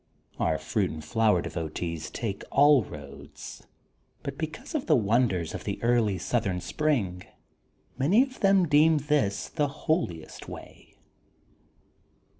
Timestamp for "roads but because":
2.83-4.73